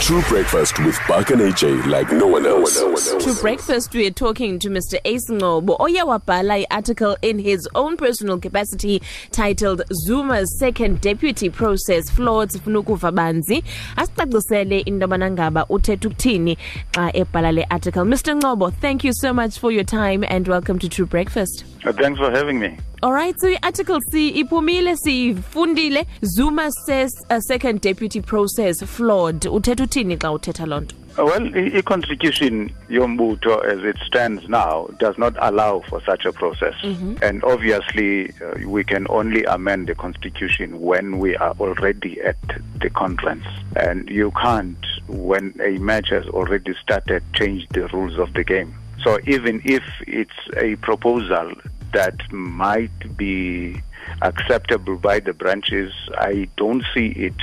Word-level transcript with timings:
True 0.00 0.22
breakfast 0.28 0.78
with 0.84 0.96
Buck 1.08 1.30
and 1.30 1.40
AJ 1.40 1.86
like 1.86 2.12
no 2.12 2.28
one 2.28 2.46
else. 2.46 2.78
To 3.24 3.34
breakfast, 3.40 3.92
we 3.92 4.06
are 4.06 4.12
talking 4.12 4.58
to 4.60 4.68
Mr. 4.68 4.98
Ace 5.04 5.28
Ncobo. 5.28 5.76
Oyawabala, 5.80 6.64
article 6.70 7.16
in 7.22 7.40
his 7.40 7.68
own 7.74 7.96
personal 7.96 8.38
capacity 8.38 9.02
titled 9.32 9.82
Zuma's 10.06 10.56
second 10.60 11.00
deputy 11.00 11.50
process 11.50 12.08
flawed 12.08 12.50
sifuna 12.50 12.82
ukuva 12.84 13.10
banzi. 13.12 13.64
Asicacisele 13.96 14.82
into 14.86 15.06
yobana 15.06 15.30
ngaba 15.30 15.66
uthetha 15.68 16.08
ukuthini 16.08 16.56
xa 16.92 17.10
ebhala 17.12 17.52
le 17.52 17.64
article. 17.70 18.04
Mr. 18.04 18.38
Ncobo, 18.40 18.72
thank 18.72 19.02
you 19.02 19.12
so 19.12 19.32
much 19.32 19.58
for 19.58 19.72
your 19.72 19.84
time 19.84 20.24
and 20.28 20.46
welcome 20.46 20.78
to 20.78 20.88
True 20.88 21.06
Breakfast. 21.06 21.64
Uh, 21.84 21.92
thanks 21.92 22.20
for 22.20 22.30
having 22.30 22.60
me. 22.60 22.78
All 23.06 23.12
right, 23.12 23.38
so 23.38 23.46
i-article 23.46 24.00
si 24.10 24.42
iphumile 24.42 24.96
siyifundile 24.96 26.04
Zuma 26.24 26.72
says 26.72 27.12
a 27.30 27.40
second 27.40 27.80
deputy 27.80 28.20
process 28.20 28.82
flawed. 28.82 29.42
Uthetha 29.42 29.84
uthini 29.84 30.16
xa 30.18 30.32
uthetha 30.32 30.66
loo 30.66 30.80
nto? 30.80 30.96
Uh, 31.16 31.24
Well, 31.24 31.46
i-constitution 31.56 32.72
yombutho 32.90 33.64
as 33.64 33.84
it 33.84 33.96
stands 34.04 34.48
now 34.48 34.88
does 34.98 35.16
not 35.18 35.36
allow 35.38 35.82
for 35.88 36.02
such 36.02 36.24
a 36.24 36.32
process. 36.32 36.74
And 37.22 37.44
obviously, 37.44 38.32
uh, 38.42 38.68
we 38.68 38.82
can 38.82 39.06
only 39.08 39.44
amend 39.44 39.86
the 39.86 39.94
constitution 39.94 40.80
when 40.80 41.20
we 41.20 41.36
are 41.36 41.54
already 41.60 42.20
at 42.22 42.36
the 42.80 42.90
conference. 42.90 43.46
And 43.76 44.10
you 44.10 44.32
can't, 44.32 44.84
when 45.06 45.54
a 45.62 45.78
match 45.78 46.08
has 46.08 46.26
already 46.26 46.74
started, 46.82 47.22
change 47.34 47.68
the 47.68 47.86
rules 47.86 48.18
of 48.18 48.32
the 48.32 48.42
game. 48.42 48.74
So 49.04 49.20
even 49.28 49.62
if 49.64 49.84
it's 50.08 50.40
a 50.56 50.74
proposal 50.76 51.52
that 51.96 52.30
might 52.30 53.16
be 53.16 53.80
acceptable 54.20 54.98
by 54.98 55.18
the 55.18 55.32
branches, 55.32 55.94
I 56.18 56.46
don't 56.58 56.84
see 56.92 57.06
it 57.06 57.40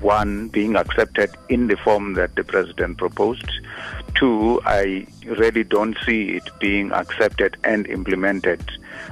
one 0.00 0.48
being 0.48 0.76
accepted 0.76 1.30
in 1.50 1.66
the 1.66 1.76
form 1.76 2.14
that 2.14 2.34
the 2.34 2.42
president 2.42 2.96
proposed. 2.96 3.50
Two, 4.14 4.62
I 4.64 5.06
really 5.26 5.62
don't 5.62 5.94
see 6.06 6.30
it 6.38 6.48
being 6.58 6.90
accepted 6.92 7.58
and 7.64 7.86
implemented 7.86 8.64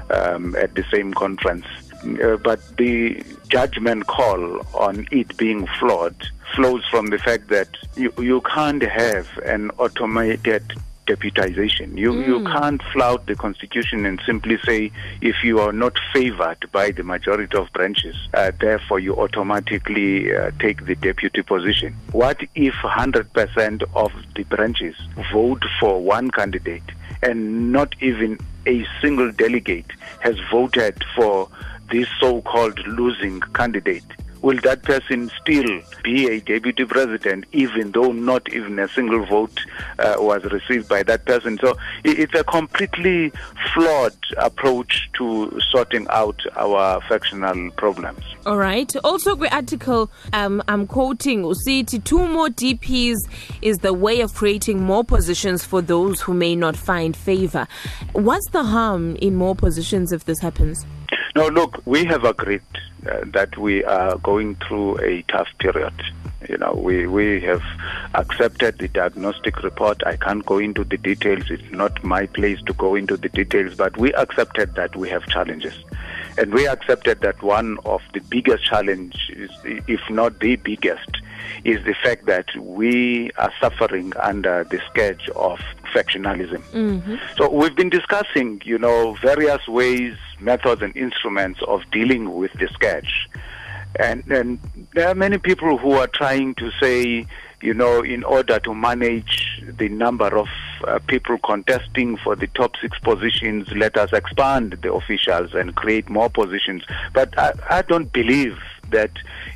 um, 0.09 0.57
at 0.57 0.75
the 0.75 0.85
same 0.91 1.13
conference. 1.13 1.67
Uh, 2.03 2.37
but 2.37 2.61
the 2.79 3.23
judgment 3.49 4.07
call 4.07 4.67
on 4.73 5.07
it 5.11 5.37
being 5.37 5.67
flawed 5.79 6.17
flows 6.57 6.85
from 6.91 7.09
the 7.09 7.19
fact 7.19 7.49
that 7.49 7.69
you, 7.97 8.11
you 8.19 8.41
can't 8.41 8.83
have 8.83 9.29
an 9.45 9.71
automated 9.73 10.73
deputization. 11.11 11.97
You 11.97 12.13
you 12.23 12.45
can't 12.45 12.83
flout 12.93 13.27
the 13.27 13.35
constitution 13.35 14.07
and 14.07 14.21
simply 14.25 14.59
say 14.65 14.93
if 15.21 15.37
you 15.43 15.59
are 15.61 15.73
not 15.73 15.99
favored 16.13 16.71
by 16.73 16.91
the 16.93 17.03
majority 17.03 17.57
of 17.57 17.73
branches, 17.73 18.17
uh, 18.35 18.53
therefore 18.61 19.01
you 19.01 19.17
automatically 19.17 20.35
uh, 20.35 20.51
take 20.59 20.87
the 20.87 20.95
deputy 20.95 21.43
position. 21.43 21.97
What 22.13 22.39
if 22.55 22.75
100% 22.75 23.83
of 23.95 24.13
the 24.37 24.45
branches 24.45 24.95
vote 25.33 25.65
for 25.81 26.01
one 26.01 26.31
candidate 26.31 26.89
and 27.23 27.73
not 27.73 27.95
even 28.01 28.39
a 28.67 28.87
single 29.01 29.33
delegate 29.33 29.91
has 30.21 30.37
voted 30.51 31.03
for 31.17 31.49
this 31.91 32.09
so-called 32.21 32.79
losing 32.87 33.41
candidate? 33.41 34.05
Will 34.43 34.59
that 34.61 34.83
person 34.83 35.31
still 35.41 35.81
be 36.03 36.29
a 36.29 36.41
deputy 36.41 36.85
president 36.85 37.45
even 37.53 37.93
though 37.93 38.13
not 38.13 38.53
even 38.53 38.79
a 38.79 38.89
single 38.89 39.25
vote 39.27 39.59
uh, 39.99 40.15
was 40.19 40.45
received 40.45 40.89
by 40.89 41.03
that 41.03 41.25
person? 41.25 41.59
So 41.61 41.77
it's 42.05 42.35
a 42.35 42.45
completely 42.45 43.33
flawed 43.75 44.17
approach 44.37 45.09
to 45.15 45.61
sorting 45.71 46.07
out 46.11 46.41
our 46.57 47.01
factional 47.03 47.71
problems. 47.73 48.25
All 48.47 48.57
right. 48.57 48.95
Also, 49.05 49.35
the 49.35 49.55
article 49.55 50.11
um, 50.33 50.63
I'm 50.69 50.87
quoting 50.87 51.43
usithi 51.43 52.03
two 52.03 52.27
more 52.27 52.49
DPs 52.49 53.19
is 53.63 53.79
the 53.79 53.93
way 53.93 54.21
of 54.21 54.35
creating 54.35 54.83
more 54.83 55.05
positions 55.05 55.65
for 55.65 55.83
those 55.83 56.21
who 56.21 56.35
may 56.35 56.57
not 56.57 56.77
find 56.77 57.17
favor. 57.17 57.67
What's 58.13 58.49
the 58.51 58.63
harm 58.63 59.17
in 59.17 59.35
more 59.35 59.55
positions 59.55 60.13
if 60.13 60.25
this 60.25 60.39
happens? 60.41 60.85
No, 61.35 61.49
look, 61.49 61.81
we 61.85 62.05
have 62.07 62.25
agreed 62.25 62.63
uh, 63.09 63.21
that 63.27 63.57
we 63.57 63.85
are 63.85 64.17
going 64.19 64.57
through 64.57 64.99
a 65.01 65.23
tough 65.23 65.49
period. 65.59 65.95
You 66.49 66.57
know, 66.59 66.73
we, 66.73 67.07
we 67.07 67.41
have 67.43 67.63
accepted 68.15 68.79
the 68.79 68.89
diagnostic 68.89 69.63
report. 69.63 70.03
I 70.07 70.17
can't 70.17 70.45
go 70.45 70.59
into 70.59 70.85
the 70.85 70.97
details. 70.97 71.45
It's 71.51 71.71
not 71.71 72.03
my 72.03 72.27
place 72.27 72.61
to 72.63 72.73
go 72.73 72.95
into 72.95 73.17
the 73.17 73.29
details, 73.29 73.75
but 73.77 73.97
we 73.97 74.13
accepted 74.15 74.75
that 74.75 74.97
we 74.97 75.09
have 75.11 75.25
challenges. 75.27 75.75
And 76.39 76.53
we 76.53 76.67
accepted 76.67 77.21
that 77.21 77.43
one 77.43 77.79
of 77.85 78.01
the 78.15 78.21
biggest 78.21 78.65
challenges, 78.65 79.51
if 79.65 80.01
not 80.09 80.41
the 80.41 80.57
biggest, 80.57 81.11
is 81.65 81.85
the 81.85 81.95
fact 82.03 82.27
that 82.27 82.47
we 82.57 83.31
are 83.37 83.53
suffering 83.61 84.13
under 84.21 84.65
the 84.65 84.81
scourge 84.91 85.29
of 85.37 85.61
factionalism. 85.93 86.63
So 87.37 87.51
we've 87.51 87.77
been 87.77 87.91
discussing, 87.91 88.63
you 88.65 88.79
know, 88.79 89.15
various 89.21 89.67
ways, 89.69 90.17
methods, 90.41 90.83
and 90.83 90.97
instruments 90.97 91.61
of 91.67 91.83
dealing 91.91 92.35
with 92.35 92.53
the 92.55 92.69
scourge. 92.69 93.29
And, 93.99 94.25
and 94.31 94.61
there 94.95 95.09
are 95.09 95.15
many 95.15 95.39
people 95.39 95.77
who 95.77 95.93
are 95.93 96.07
trying 96.07 96.55
to 96.57 96.71
say, 96.81 97.27
you 97.61 97.75
know, 97.75 98.03
in 98.03 98.25
order 98.25 98.59
to 98.61 98.75
manage 98.75 99.63
the 99.77 99.89
number 99.89 100.37
of 100.37 100.49
uh, 100.87 100.99
people 101.07 101.39
contesting 101.39 102.17
for 102.17 102.37
the 102.37 102.47
top 102.49 102.77
six 102.81 102.99
positions, 103.01 103.71
let 103.73 103.97
us 103.97 104.13
expand 104.13 104.79
the 104.83 104.93
officials 104.93 105.55
and 105.55 105.75
create 105.75 106.09
more 106.09 106.31
positions. 106.31 106.85
But 107.13 107.37
I, 107.39 107.53
I 107.69 107.83
don't 107.83 108.13
believe 108.13 108.59
that 108.91 109.11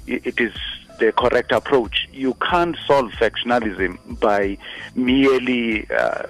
it 0.06 0.39
is 0.41 0.53
the 0.99 1.12
correct 1.12 1.53
approach. 1.53 2.09
You 2.12 2.34
can't 2.34 2.77
solve 2.87 3.12
factionalism 3.12 4.21
by 4.21 4.59
merely 4.94 5.89
uh, 5.91 6.23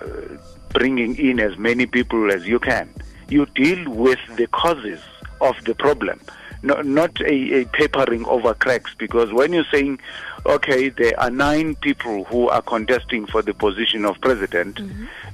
bringing 0.70 1.16
in 1.16 1.40
as 1.40 1.56
many 1.58 1.86
people 1.86 2.30
as 2.30 2.46
you 2.46 2.58
can. 2.58 2.88
You 3.28 3.46
deal 3.46 3.90
with 3.90 4.20
the 4.36 4.46
causes 4.48 5.00
of 5.40 5.56
the 5.64 5.74
problem, 5.74 6.20
no, 6.64 6.80
not 6.80 7.20
a, 7.20 7.60
a 7.60 7.64
papering 7.66 8.24
over 8.24 8.54
cracks. 8.54 8.94
Because 8.98 9.32
when 9.32 9.52
you're 9.52 9.66
saying, 9.70 10.00
okay, 10.46 10.88
there 10.88 11.18
are 11.20 11.30
nine 11.30 11.74
people 11.76 12.24
who 12.24 12.48
are 12.48 12.62
contesting 12.62 13.26
for 13.26 13.42
the 13.42 13.52
position 13.52 14.04
of 14.06 14.18
president, 14.22 14.80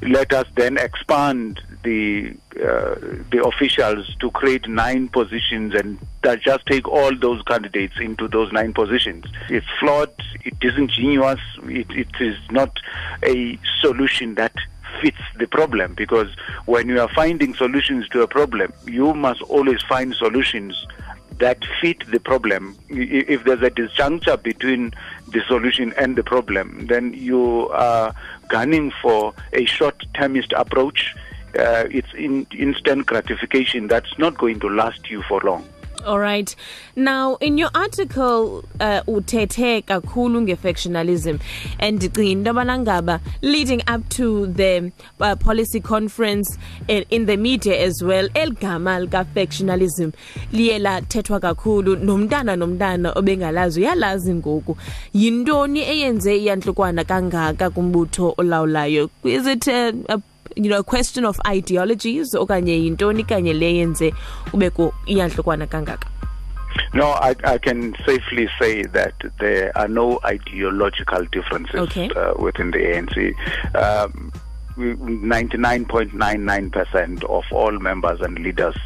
let 0.02 0.32
us 0.32 0.46
then 0.56 0.76
expand 0.76 1.60
the 1.84 2.34
uh, 2.56 2.96
the 3.30 3.42
officials 3.44 4.14
to 4.16 4.30
create 4.32 4.68
nine 4.68 5.08
positions 5.08 5.74
and 5.74 5.98
that 6.22 6.42
just 6.42 6.66
take 6.66 6.86
all 6.86 7.16
those 7.16 7.40
candidates 7.42 7.94
into 8.00 8.28
those 8.28 8.52
nine 8.52 8.74
positions. 8.74 9.24
It's 9.48 9.66
flawed. 9.78 10.12
It 10.44 10.58
disingenuous. 10.58 11.40
It, 11.64 11.90
it 11.90 12.08
is 12.20 12.36
not 12.50 12.76
a 13.22 13.58
solution 13.80 14.34
that 14.34 14.52
fits 15.00 15.20
the 15.38 15.46
problem 15.46 15.94
because 15.94 16.28
when 16.66 16.88
you 16.88 17.00
are 17.00 17.08
finding 17.08 17.54
solutions 17.54 18.08
to 18.08 18.22
a 18.22 18.28
problem, 18.28 18.72
you 18.86 19.14
must 19.14 19.42
always 19.42 19.82
find 19.82 20.14
solutions 20.14 20.86
that 21.38 21.64
fit 21.80 22.06
the 22.10 22.20
problem. 22.20 22.76
If 22.88 23.44
there's 23.44 23.62
a 23.62 23.70
disjuncture 23.70 24.40
between 24.42 24.92
the 25.28 25.40
solution 25.48 25.92
and 25.96 26.16
the 26.16 26.22
problem, 26.22 26.86
then 26.86 27.14
you 27.14 27.68
are 27.70 28.14
gunning 28.48 28.92
for 29.02 29.34
a 29.52 29.64
short-termist 29.64 30.52
approach. 30.52 31.14
Uh, 31.58 31.86
it's 31.90 32.12
in 32.14 32.46
instant 32.56 33.06
gratification 33.06 33.88
that's 33.88 34.18
not 34.18 34.38
going 34.38 34.60
to 34.60 34.68
last 34.68 35.10
you 35.10 35.22
for 35.22 35.40
long. 35.40 35.66
All 36.06 36.18
right. 36.18 36.54
Now, 36.96 37.36
in 37.36 37.58
your 37.58 37.70
article, 37.74 38.64
uh, 38.80 39.02
uthethe 39.06 39.82
kakhulu 39.84 40.40
nge-factionalism 40.42 41.40
and 41.78 42.02
into 42.02 42.52
ngaba 42.52 43.20
leading 43.42 43.82
up 43.86 44.08
to 44.08 44.46
the 44.46 44.92
uh, 45.20 45.36
policy 45.36 45.80
conference 45.80 46.56
in, 46.88 47.04
in 47.10 47.26
the 47.26 47.36
media 47.36 47.78
as 47.80 48.02
well 48.02 48.28
eli 48.34 48.54
gama 48.54 48.98
likafactionalism 49.00 50.12
liye 50.52 50.78
lathethwa 50.78 51.40
kakhulu 51.40 51.96
nomntana 51.96 52.56
nomntana 52.56 53.12
obengalazi 53.12 53.80
uyalazi 53.80 54.34
ngoku 54.34 54.76
yintoni 55.14 55.80
eyenze 55.80 56.36
iyantlukwana 56.36 57.04
kangaka 57.04 57.70
kumbutho 57.70 58.34
olawulayo 58.38 59.10
is 59.24 59.46
it 59.46 59.68
a, 59.68 59.92
a 60.08 60.18
you 60.56 60.68
know 60.70 60.78
a 60.78 60.82
question 60.82 61.24
of 61.24 61.38
ideologies 61.52 62.34
okanye 62.34 62.82
yintoni 62.84 63.24
kanye 63.24 63.52
le 63.52 63.74
yenze 63.74 64.14
kubekho 64.50 64.94
iyahlukwana 65.06 65.66
kangaka 65.66 66.08
No, 66.94 67.10
I, 67.20 67.34
I 67.44 67.58
can 67.58 67.94
safely 68.06 68.48
say 68.60 68.84
that 68.84 69.14
there 69.40 69.72
are 69.76 69.88
no 69.88 70.20
ideological 70.24 71.24
differences 71.32 71.74
Okay. 71.74 72.08
uh, 72.10 72.32
within 72.38 72.70
the 72.70 72.78
ANC. 72.78 73.34
Um, 73.74 74.32
we- 74.76 74.94
99.99% 74.94 77.24
of 77.24 77.44
all 77.52 77.72
members 77.78 78.20
and 78.20 78.38
leaders 78.38 78.76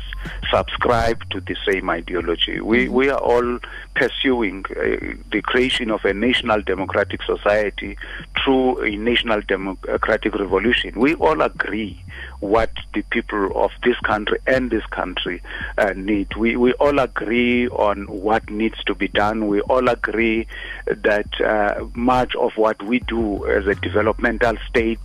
subscribe 0.51 1.29
to 1.31 1.41
the 1.41 1.57
same 1.67 1.91
ideology. 1.91 2.61
We, 2.61 2.89
we 2.89 3.09
are 3.11 3.19
all 3.19 3.59
pursuing 3.95 4.65
uh, 4.71 5.15
the 5.31 5.43
creation 5.43 5.91
of 5.91 6.05
a 6.05 6.13
national 6.13 6.63
democratic 6.63 7.23
society 7.23 7.97
through 8.43 8.83
a 8.83 8.97
national 8.97 9.41
democratic 9.43 10.35
revolution. 10.35 10.99
We 10.99 11.15
all 11.15 11.41
agree 11.43 12.03
what 12.41 12.71
the 12.93 13.03
people 13.03 13.53
of 13.65 13.71
this 13.83 13.99
country 14.01 14.39
and 14.47 14.71
this 14.71 14.85
country 14.87 15.43
uh, 15.79 15.93
need. 15.97 16.35
We, 16.37 16.57
we 16.57 16.73
all 16.75 16.99
agree 16.99 17.69
on 17.69 18.05
what 18.07 18.51
needs 18.51 18.83
to 18.85 18.95
be 18.95 19.09
done. 19.09 19.49
We 19.49 19.61
all 19.63 19.89
agree 19.89 20.47
that 20.87 21.41
uh, 21.41 21.87
much 21.95 22.35
of 22.37 22.53
what 22.57 22.83
we 22.83 22.99
do 23.01 23.47
as 23.47 23.67
a 23.67 23.75
developmental 23.75 24.57
state 24.69 25.01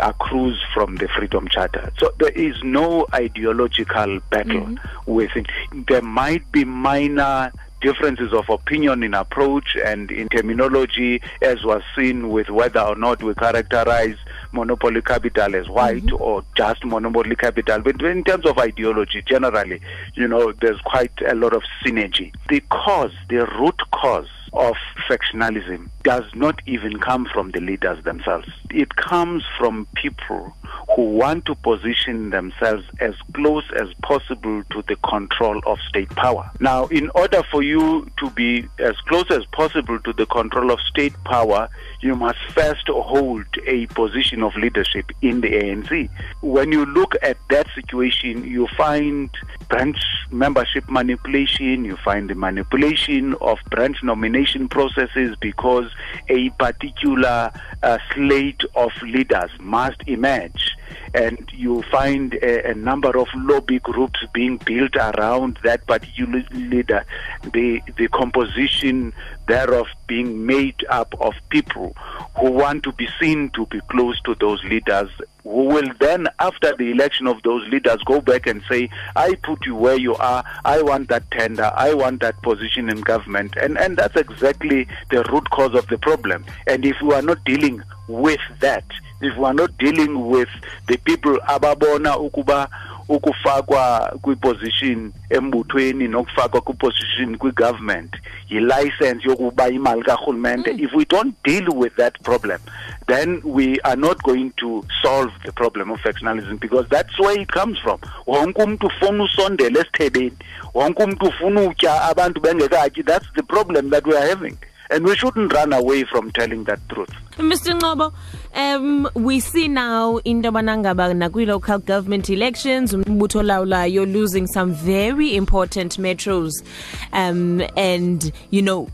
accrues 0.00 0.62
from 0.74 0.96
the 0.96 1.08
Freedom 1.08 1.48
Charter. 1.48 1.92
So 1.98 2.12
there 2.18 2.30
is 2.30 2.56
no 2.62 3.06
ideological 3.14 4.20
battle 4.30 4.60
mm-hmm. 4.60 5.12
with 5.12 5.34
it. 5.36 5.46
There 5.88 6.02
might 6.02 6.50
be 6.52 6.64
minor 6.64 7.52
differences 7.80 8.32
of 8.32 8.48
opinion 8.48 9.02
in 9.02 9.14
approach 9.14 9.76
and 9.84 10.10
in 10.10 10.28
terminology, 10.28 11.20
as 11.42 11.62
was 11.62 11.82
seen 11.94 12.30
with 12.30 12.48
whether 12.48 12.80
or 12.80 12.96
not 12.96 13.22
we 13.22 13.34
characterize 13.34 14.16
monopoly 14.52 15.02
capital 15.02 15.54
as 15.54 15.68
white 15.68 16.04
mm-hmm. 16.04 16.22
or 16.22 16.42
just 16.56 16.84
monopoly 16.84 17.36
capital. 17.36 17.80
But 17.80 18.02
in 18.02 18.24
terms 18.24 18.46
of 18.46 18.58
ideology, 18.58 19.22
generally, 19.22 19.80
you 20.14 20.26
know, 20.26 20.52
there's 20.52 20.80
quite 20.80 21.12
a 21.26 21.34
lot 21.34 21.52
of 21.52 21.62
synergy. 21.84 22.34
The 22.48 22.60
cause, 22.70 23.12
the 23.28 23.46
root 23.58 23.80
cause 23.92 24.28
of 24.52 24.74
factionalism 25.08 25.90
does 26.06 26.22
not 26.36 26.62
even 26.66 27.00
come 27.00 27.26
from 27.34 27.50
the 27.50 27.58
leaders 27.58 28.02
themselves. 28.04 28.46
It 28.70 28.94
comes 28.94 29.42
from 29.58 29.88
people 29.96 30.54
who 30.94 31.02
want 31.02 31.46
to 31.46 31.56
position 31.56 32.30
themselves 32.30 32.84
as 33.00 33.16
close 33.34 33.64
as 33.76 33.92
possible 34.02 34.62
to 34.70 34.82
the 34.86 34.94
control 35.04 35.60
of 35.66 35.80
state 35.80 36.08
power. 36.10 36.48
Now, 36.60 36.86
in 36.86 37.10
order 37.16 37.42
for 37.50 37.60
you 37.60 38.08
to 38.18 38.30
be 38.30 38.68
as 38.78 38.96
close 39.08 39.28
as 39.32 39.44
possible 39.46 39.98
to 39.98 40.12
the 40.12 40.26
control 40.26 40.70
of 40.70 40.78
state 40.82 41.14
power, 41.24 41.68
you 42.02 42.14
must 42.14 42.38
first 42.52 42.86
hold 42.86 43.44
a 43.66 43.86
position 43.86 44.44
of 44.44 44.54
leadership 44.54 45.10
in 45.22 45.40
the 45.40 45.50
ANC. 45.50 46.08
When 46.40 46.70
you 46.70 46.86
look 46.86 47.16
at 47.20 47.36
that 47.50 47.66
situation, 47.74 48.44
you 48.44 48.68
find 48.76 49.28
branch 49.68 49.98
membership 50.30 50.88
manipulation, 50.88 51.84
you 51.84 51.96
find 51.96 52.30
the 52.30 52.36
manipulation 52.36 53.34
of 53.40 53.58
branch 53.70 54.04
nomination 54.04 54.68
processes 54.68 55.36
because 55.40 55.90
a 56.28 56.50
particular 56.50 57.50
uh, 57.82 57.98
slate 58.12 58.62
of 58.74 58.90
leaders 59.02 59.50
must 59.60 60.02
emerge 60.06 60.76
and 61.14 61.48
you 61.52 61.82
find 61.90 62.34
a, 62.34 62.70
a, 62.70 62.74
number 62.74 63.18
of 63.18 63.28
lobby 63.34 63.78
groups 63.78 64.20
being 64.32 64.58
built 64.58 64.94
around 64.96 65.58
that 65.62 65.86
particular 65.86 66.44
leader, 66.50 67.04
the, 67.52 67.80
the 67.96 68.08
composition 68.08 69.12
thereof 69.46 69.86
being 70.06 70.44
made 70.44 70.84
up 70.88 71.14
of 71.20 71.34
people 71.50 71.94
who 72.38 72.50
want 72.50 72.82
to 72.82 72.92
be 72.92 73.08
seen 73.20 73.50
to 73.50 73.66
be 73.66 73.80
close 73.88 74.20
to 74.22 74.34
those 74.36 74.62
leaders, 74.64 75.08
who 75.44 75.64
will 75.64 75.90
then, 76.00 76.26
after 76.40 76.74
the 76.76 76.90
election 76.90 77.26
of 77.26 77.42
those 77.42 77.66
leaders, 77.68 78.02
go 78.04 78.20
back 78.20 78.46
and 78.46 78.62
say, 78.68 78.88
I 79.14 79.34
put 79.36 79.64
you 79.64 79.76
where 79.76 79.96
you 79.96 80.14
are, 80.16 80.44
I 80.64 80.82
want 80.82 81.08
that 81.08 81.30
tender, 81.30 81.70
I 81.74 81.94
want 81.94 82.20
that 82.20 82.40
position 82.42 82.88
in 82.88 83.00
government. 83.00 83.54
And, 83.56 83.78
and 83.78 83.96
that's 83.96 84.16
exactly 84.16 84.88
the 85.10 85.22
root 85.24 85.48
cause 85.50 85.74
of 85.74 85.86
the 85.86 85.98
problem. 85.98 86.44
And 86.66 86.84
if 86.84 87.00
we 87.00 87.14
are 87.14 87.22
not 87.22 87.44
dealing 87.44 87.82
with 88.08 88.40
that, 88.60 88.84
if 89.20 89.36
we 89.36 89.44
are 89.44 89.54
not 89.54 89.70
dealing 89.78 90.14
with 90.30 90.48
the 90.86 90.96
people 90.96 91.38
ababona 91.46 92.18
ukuba 92.18 92.68
ukufakwa 93.08 94.12
kwiposition 94.22 95.12
embuthweni 95.30 96.08
nokufakwa 96.08 96.60
kwiposition 96.60 97.36
kwigovernment 97.36 98.16
yi-license 98.48 99.28
yokuba 99.28 99.68
imali 99.68 100.02
karhulumente 100.02 100.72
mm. 100.72 100.84
if 100.84 100.92
we 100.94 101.04
don't 101.04 101.34
deal 101.44 101.68
with 101.74 101.94
that 101.96 102.20
problem 102.22 102.58
then 103.06 103.40
we 103.44 103.78
are 103.84 104.00
not 104.00 104.22
going 104.22 104.50
to 104.56 104.84
solve 105.02 105.32
the 105.44 105.52
problem 105.52 105.90
of 105.90 106.00
factionalism 106.00 106.58
because 106.60 106.88
that's 106.88 107.18
where 107.18 107.40
it 107.40 107.52
comes 107.52 107.78
from 107.78 107.98
wonke 108.26 108.62
umntu 108.62 108.86
ufuna 108.86 109.24
usondela 109.24 109.80
esithebeni 109.80 110.32
wonke 110.74 111.02
umntu 111.02 111.26
ufuna 111.26 111.60
utya 111.62 112.02
abantu 112.02 112.40
bengekatyi 112.40 113.02
that's 113.02 113.32
the 113.34 113.42
problem 113.42 113.90
that 113.90 114.06
we 114.06 114.16
are 114.18 114.28
having 114.28 114.56
and 114.90 115.06
we 115.06 115.16
shouldn't 115.16 115.52
run 115.52 115.72
away 115.72 116.04
from 116.04 116.30
telling 116.30 116.64
that 116.64 116.80
truth 116.88 117.10
Mr. 117.38 117.74
Ncobo, 117.74 118.12
um, 118.56 119.08
we 119.14 119.38
see 119.38 119.68
now 119.68 120.16
in 120.18 120.42
Dobanangaba 120.42 121.12
Nagui 121.14 121.46
local 121.46 121.78
government 121.78 122.30
elections, 122.30 122.92
Mutola, 122.94 123.90
you're 123.90 124.06
losing 124.06 124.46
some 124.46 124.72
very 124.72 125.36
important 125.36 125.98
metros. 125.98 126.64
Um, 127.12 127.62
and, 127.76 128.32
you 128.50 128.62
know, 128.62 128.88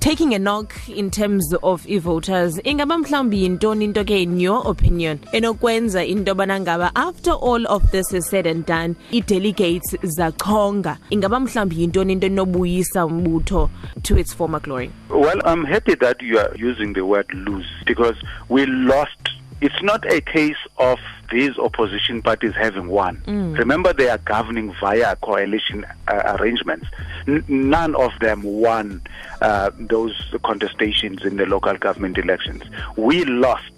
taking 0.00 0.34
a 0.34 0.38
knock 0.38 0.88
in 0.88 1.10
terms 1.10 1.52
of 1.62 1.86
e-voters 1.88 2.60
ingaba 2.64 2.98
mhlawumbi 2.98 3.42
yintoni 3.42 3.84
into 3.84 4.04
ke 4.04 4.10
in 4.22 4.40
your 4.40 4.70
opinion 4.70 5.18
enokwenza 5.32 6.04
into 6.04 6.34
banangaba 6.34 6.90
after 6.94 7.32
all 7.32 7.66
of 7.66 7.90
this 7.90 8.12
is 8.12 8.28
said 8.28 8.46
and 8.46 8.66
done 8.66 8.94
i-delegates 9.12 9.96
zachonga 10.02 10.96
ingaba 11.10 11.40
mhlawumbi 11.40 11.80
yintoni 11.82 12.12
into 12.12 12.26
enobuyisa 12.26 13.06
umbutho 13.06 13.70
to 14.02 14.18
its 14.18 14.36
former 14.36 14.60
glory 14.60 14.90
well 15.10 15.40
i'm 15.44 15.64
happy 15.64 15.94
that 15.96 16.22
you 16.22 16.38
are 16.38 16.54
using 16.70 16.92
the 16.92 17.04
word 17.04 17.26
lose 17.34 17.66
because 17.86 18.16
we 18.48 18.66
lost. 18.66 19.35
It's 19.60 19.82
not 19.82 20.04
a 20.12 20.20
case 20.20 20.56
of 20.78 20.98
these 21.30 21.56
opposition 21.58 22.22
parties 22.22 22.54
having 22.54 22.88
won. 22.88 23.16
Mm. 23.26 23.58
Remember, 23.58 23.92
they 23.92 24.08
are 24.08 24.18
governing 24.18 24.72
via 24.74 25.16
coalition 25.16 25.84
uh, 26.08 26.36
arrangements. 26.38 26.86
N- 27.26 27.44
none 27.48 27.94
of 27.94 28.12
them 28.20 28.42
won 28.42 29.00
uh, 29.40 29.70
those 29.78 30.14
contestations 30.44 31.24
in 31.24 31.36
the 31.36 31.46
local 31.46 31.76
government 31.76 32.18
elections. 32.18 32.62
We 32.96 33.24
lost. 33.24 33.72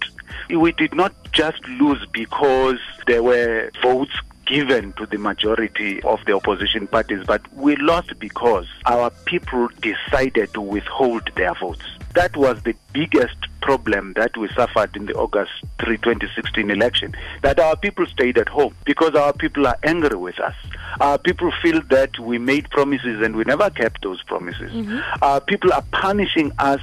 We 0.49 0.71
did 0.73 0.93
not 0.93 1.13
just 1.31 1.65
lose 1.67 2.05
because 2.11 2.79
there 3.07 3.23
were 3.23 3.71
votes 3.81 4.11
given 4.49 4.91
to 4.93 5.05
the 5.05 5.17
majority 5.17 6.01
of 6.01 6.19
the 6.25 6.33
opposition 6.33 6.87
parties, 6.87 7.23
but 7.25 7.41
we 7.53 7.75
lost 7.75 8.17
because 8.17 8.65
our 8.87 9.11
people 9.25 9.69
decided 9.79 10.51
to 10.55 10.61
withhold 10.61 11.29
their 11.35 11.53
votes. 11.53 11.85
That 12.15 12.35
was 12.35 12.61
the 12.63 12.73
biggest 12.91 13.37
problem 13.61 14.13
that 14.13 14.35
we 14.35 14.49
suffered 14.49 14.95
in 14.95 15.05
the 15.05 15.13
August 15.13 15.51
3, 15.79 15.97
2016 15.97 16.71
election. 16.71 17.15
That 17.43 17.59
our 17.59 17.75
people 17.75 18.07
stayed 18.07 18.39
at 18.39 18.49
home 18.49 18.73
because 18.85 19.13
our 19.13 19.33
people 19.33 19.67
are 19.67 19.77
angry 19.83 20.17
with 20.17 20.39
us. 20.39 20.55
Our 20.99 21.19
people 21.19 21.51
feel 21.61 21.81
that 21.89 22.17
we 22.17 22.39
made 22.39 22.71
promises 22.71 23.21
and 23.21 23.35
we 23.35 23.43
never 23.43 23.69
kept 23.69 24.01
those 24.01 24.23
promises. 24.23 24.71
Mm-hmm. 24.71 25.23
Our 25.23 25.41
people 25.41 25.71
are 25.71 25.83
punishing 25.91 26.51
us 26.57 26.81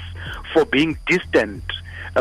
for 0.53 0.65
being 0.65 0.97
distant 1.09 1.65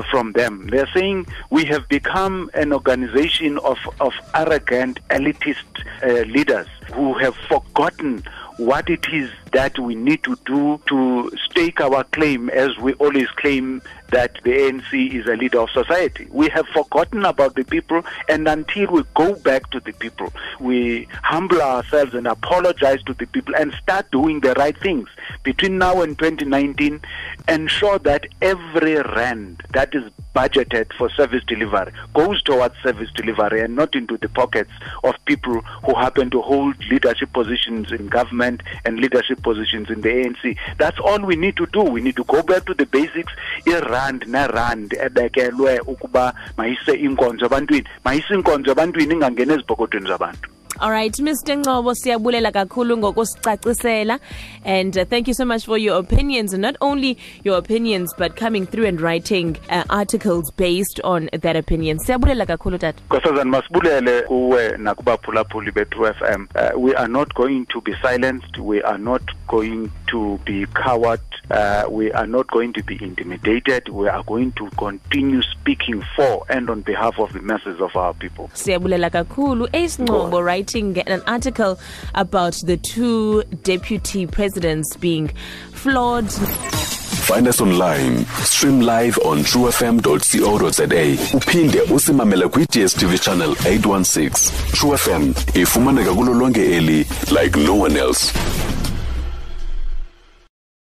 from 0.03 0.31
them. 0.33 0.67
They're 0.67 0.89
saying 0.93 1.27
we 1.49 1.65
have 1.65 1.87
become 1.89 2.49
an 2.53 2.73
organization 2.73 3.57
of, 3.59 3.77
of 3.99 4.13
arrogant, 4.33 4.99
elitist 5.09 5.63
uh, 6.03 6.25
leaders 6.27 6.67
who 6.93 7.13
have 7.17 7.35
forgotten 7.35 8.23
what 8.57 8.89
it 8.89 9.05
is 9.11 9.29
that 9.55 9.79
we 9.79 9.95
need 9.95 10.21
to 10.21 10.35
do 10.45 10.77
to 10.85 11.31
stake 11.49 11.79
our 11.79 12.03
claim 12.03 12.49
as 12.49 12.77
we 12.77 12.91
always 12.95 13.29
claim 13.37 13.81
that 14.09 14.37
the 14.43 14.51
ANC 14.51 15.13
is 15.13 15.25
a 15.27 15.37
leader 15.37 15.61
of 15.61 15.69
society. 15.69 16.27
We 16.29 16.49
have 16.49 16.67
forgotten 16.67 17.23
about 17.23 17.55
the 17.55 17.63
people, 17.63 18.03
and 18.27 18.49
until 18.49 18.91
we 18.91 19.03
go 19.15 19.35
back 19.35 19.71
to 19.71 19.79
the 19.79 19.93
people, 19.93 20.33
we 20.59 21.07
humble 21.23 21.61
ourselves 21.61 22.13
and 22.13 22.27
apologize 22.27 23.01
to 23.03 23.13
the 23.13 23.27
people 23.27 23.55
and 23.55 23.73
start 23.81 24.11
doing 24.11 24.41
the 24.41 24.53
right 24.55 24.77
things. 24.77 25.07
Between 25.43 25.77
now 25.77 26.01
and 26.01 26.19
2019, 26.19 26.99
ensure 27.47 27.97
that 27.99 28.25
every 28.41 28.95
rand 28.95 29.63
that 29.73 29.95
is 29.95 30.11
budgeted 30.35 30.91
for 30.97 31.09
service 31.11 31.43
delivery 31.47 31.93
goes 32.13 32.41
towards 32.43 32.75
service 32.83 33.09
delivery 33.15 33.61
and 33.61 33.73
not 33.73 33.95
into 33.95 34.17
the 34.17 34.27
pockets 34.27 34.71
of 35.05 35.15
people 35.23 35.61
who 35.61 35.95
happen 35.95 36.29
to 36.29 36.41
hold 36.41 36.75
leadership 36.91 37.31
positions 37.31 37.91
in 37.93 38.07
government 38.07 38.61
and 38.83 38.99
leadership 38.99 39.41
positions 39.47 39.87
in 39.93 40.01
the 40.01 40.09
ANC. 40.09 40.57
That's 40.81 40.99
all 40.99 41.21
we 41.31 41.35
need 41.35 41.55
to 41.61 41.67
do. 41.77 41.81
We 41.95 42.01
need 42.01 42.17
to 42.21 42.25
go 42.35 42.41
back 42.51 42.65
to 42.65 42.73
the 42.73 42.87
basics. 42.97 43.33
irand 43.65 44.21
nerand 44.27 44.89
ebekelwe 45.05 45.79
ukuba 45.79 46.33
mayise 46.57 46.93
inkonzo 47.05 47.45
ebantwini 47.45 47.87
mayise 48.05 48.33
inkonzo 48.33 48.71
ebantwini 48.71 49.13
ingangena 49.13 49.53
ezibhokotweni 49.53 50.07
zabantu 50.07 50.49
All 50.79 50.91
right, 50.91 51.13
Mr. 51.13 51.55
Ncobo, 51.55 51.95
siyabulela 51.95 52.51
kakhulu 52.51 52.97
ngokusicacisela 52.97 54.19
and 54.65 54.97
uh, 54.97 55.05
thank 55.05 55.27
you 55.27 55.33
so 55.33 55.45
much 55.45 55.65
for 55.65 55.77
your 55.77 55.97
opinions 55.99 56.53
and 56.53 56.61
not 56.61 56.75
only 56.81 57.17
your 57.43 57.57
opinions 57.57 58.13
but 58.17 58.35
coming 58.35 58.65
through 58.65 58.85
and 58.85 58.99
writing 58.99 59.57
uh, 59.69 59.83
articles 59.89 60.51
based 60.51 60.99
on 61.03 61.29
that 61.31 61.55
opinion. 61.55 61.97
Siyabulela 61.99 62.45
kakhulu 62.45 62.77
tata. 62.77 63.01
Nkosazana 63.09 63.45
masibulele 63.45 64.21
kuwe 64.21 64.77
nakubaphulaphuli 64.77 65.71
bethu 65.71 66.05
FM. 66.05 66.47
Uh, 66.55 66.79
we 66.79 66.93
are 66.95 67.07
not 67.07 67.33
going 67.35 67.65
to 67.67 67.81
be 67.81 67.93
silenced. 68.01 68.57
We 68.57 68.81
are 68.81 68.97
not 68.97 69.21
going 69.47 69.91
to 70.07 70.39
be 70.45 70.65
coward. 70.73 71.21
Uh, 71.51 71.85
we 71.89 72.11
are 72.11 72.27
not 72.27 72.47
going 72.47 72.73
to 72.73 72.83
be 72.83 72.95
intimidated. 73.01 73.87
We 73.89 74.09
are 74.09 74.23
going 74.23 74.51
to 74.53 74.69
continue 74.77 75.41
speaking 75.43 76.03
for 76.15 76.43
and 76.49 76.69
on 76.69 76.81
behalf 76.81 77.19
of 77.19 77.31
the 77.33 77.41
masses 77.41 77.79
of 77.79 77.95
our 77.95 78.13
people. 78.13 78.49
Siyabulela 78.53 79.09
kakhulu. 79.09 79.69
Ace 79.73 79.97
Ncobo, 79.97 80.43
right? 80.43 80.64
Writing 80.65 80.97
an 81.01 81.21
article 81.27 81.77
about 82.15 82.53
the 82.65 82.75
two 82.77 83.43
deputy 83.63 84.25
presidents 84.25 84.97
being 84.97 85.27
flawed. 85.71 86.31
Find 86.31 87.47
us 87.47 87.61
online. 87.61 88.25
Stream 88.43 88.81
live 88.81 89.17
on 89.19 89.39
truefm.co.za. 89.39 91.37
Uphinde 91.37 91.81
usimamele 91.93 92.47
kwi-DSTV 92.47 93.19
channel 93.19 93.51
816. 93.51 94.51
True 94.73 94.97
FM 94.97 95.33
ifumaneka 95.53 96.13
kulo 96.13 96.57
eli 96.57 97.05
like 97.31 97.55
no 97.59 97.75
one 97.75 97.95
else. 97.97 98.33